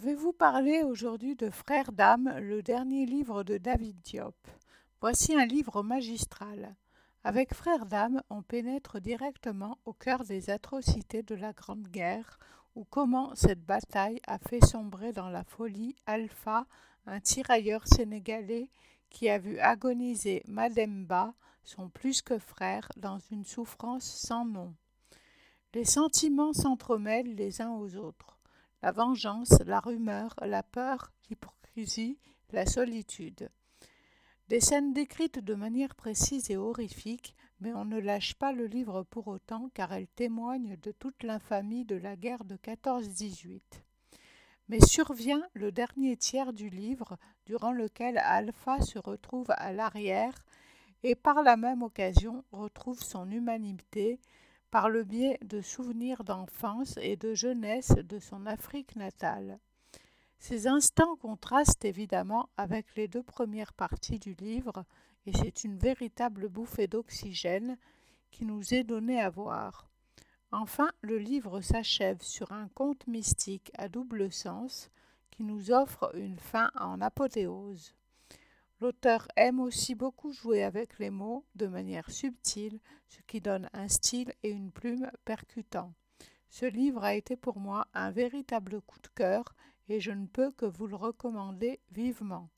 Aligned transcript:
Je 0.00 0.06
vais 0.06 0.14
vous 0.14 0.32
parler 0.32 0.82
aujourd'hui 0.82 1.36
de 1.36 1.50
Frères 1.50 1.92
d'âme, 1.92 2.34
le 2.40 2.62
dernier 2.62 3.04
livre 3.04 3.42
de 3.42 3.58
David 3.58 4.00
Diop? 4.00 4.34
Voici 5.02 5.36
un 5.36 5.44
livre 5.44 5.82
magistral. 5.82 6.74
Avec 7.22 7.52
Frères 7.52 7.84
d'âme, 7.84 8.22
on 8.30 8.40
pénètre 8.40 8.98
directement 8.98 9.76
au 9.84 9.92
cœur 9.92 10.24
des 10.24 10.48
atrocités 10.48 11.22
de 11.22 11.34
la 11.34 11.52
Grande 11.52 11.86
Guerre, 11.88 12.38
ou 12.74 12.84
comment 12.84 13.34
cette 13.34 13.62
bataille 13.62 14.22
a 14.26 14.38
fait 14.38 14.64
sombrer 14.64 15.12
dans 15.12 15.28
la 15.28 15.44
folie 15.44 15.94
Alpha, 16.06 16.64
un 17.04 17.20
tirailleur 17.20 17.86
sénégalais 17.86 18.70
qui 19.10 19.28
a 19.28 19.36
vu 19.36 19.58
agoniser 19.58 20.42
Mademba, 20.48 21.34
son 21.62 21.90
plus 21.90 22.22
que 22.22 22.38
frère, 22.38 22.88
dans 22.96 23.18
une 23.30 23.44
souffrance 23.44 24.06
sans 24.06 24.46
nom. 24.46 24.74
Les 25.74 25.84
sentiments 25.84 26.54
s'entremêlent 26.54 27.34
les 27.34 27.60
uns 27.60 27.72
aux 27.72 27.96
autres 27.96 28.39
la 28.82 28.92
vengeance, 28.92 29.60
la 29.66 29.80
rumeur, 29.80 30.34
la 30.42 30.62
peur, 30.62 31.12
l'hypocrisie, 31.28 32.18
la 32.52 32.66
solitude. 32.66 33.50
Des 34.48 34.60
scènes 34.60 34.92
décrites 34.92 35.38
de 35.38 35.54
manière 35.54 35.94
précise 35.94 36.50
et 36.50 36.56
horrifique, 36.56 37.36
mais 37.60 37.72
on 37.72 37.84
ne 37.84 38.00
lâche 38.00 38.34
pas 38.34 38.52
le 38.52 38.66
livre 38.66 39.02
pour 39.04 39.28
autant 39.28 39.70
car 39.74 39.92
elles 39.92 40.08
témoignent 40.08 40.76
de 40.82 40.92
toute 40.92 41.22
l'infamie 41.22 41.84
de 41.84 41.94
la 41.94 42.16
guerre 42.16 42.44
de 42.44 42.56
14-18. 42.56 43.60
Mais 44.68 44.80
survient 44.80 45.42
le 45.54 45.72
dernier 45.72 46.16
tiers 46.16 46.52
du 46.52 46.68
livre, 46.68 47.16
durant 47.46 47.72
lequel 47.72 48.18
Alpha 48.18 48.80
se 48.80 48.98
retrouve 48.98 49.50
à 49.50 49.72
l'arrière 49.72 50.34
et 51.02 51.14
par 51.14 51.42
la 51.42 51.56
même 51.56 51.82
occasion 51.82 52.44
retrouve 52.52 53.02
son 53.02 53.30
humanité, 53.30 54.20
par 54.70 54.88
le 54.88 55.04
biais 55.04 55.38
de 55.42 55.60
souvenirs 55.60 56.24
d'enfance 56.24 56.98
et 57.02 57.16
de 57.16 57.34
jeunesse 57.34 57.94
de 58.04 58.18
son 58.18 58.46
Afrique 58.46 58.96
natale. 58.96 59.58
Ces 60.38 60.66
instants 60.66 61.16
contrastent 61.16 61.84
évidemment 61.84 62.48
avec 62.56 62.94
les 62.96 63.08
deux 63.08 63.22
premières 63.22 63.72
parties 63.72 64.18
du 64.18 64.34
livre, 64.34 64.84
et 65.26 65.32
c'est 65.32 65.64
une 65.64 65.76
véritable 65.76 66.48
bouffée 66.48 66.86
d'oxygène 66.86 67.76
qui 68.30 68.44
nous 68.44 68.74
est 68.74 68.84
donnée 68.84 69.20
à 69.20 69.28
voir. 69.28 69.90
Enfin, 70.52 70.90
le 71.02 71.18
livre 71.18 71.60
s'achève 71.60 72.22
sur 72.22 72.50
un 72.52 72.68
conte 72.68 73.06
mystique 73.06 73.70
à 73.76 73.88
double 73.88 74.32
sens 74.32 74.90
qui 75.30 75.44
nous 75.44 75.70
offre 75.70 76.10
une 76.14 76.38
fin 76.38 76.70
en 76.74 77.00
apothéose. 77.00 77.94
L'auteur 78.80 79.28
aime 79.36 79.60
aussi 79.60 79.94
beaucoup 79.94 80.32
jouer 80.32 80.62
avec 80.62 80.98
les 80.98 81.10
mots 81.10 81.44
de 81.54 81.66
manière 81.66 82.10
subtile, 82.10 82.80
ce 83.08 83.20
qui 83.26 83.42
donne 83.42 83.68
un 83.74 83.88
style 83.88 84.32
et 84.42 84.48
une 84.48 84.70
plume 84.70 85.10
percutants. 85.26 85.92
Ce 86.48 86.64
livre 86.64 87.04
a 87.04 87.14
été 87.14 87.36
pour 87.36 87.58
moi 87.58 87.86
un 87.92 88.10
véritable 88.10 88.80
coup 88.80 88.98
de 89.00 89.08
cœur 89.08 89.54
et 89.88 90.00
je 90.00 90.12
ne 90.12 90.26
peux 90.26 90.50
que 90.52 90.64
vous 90.64 90.86
le 90.86 90.96
recommander 90.96 91.80
vivement. 91.92 92.48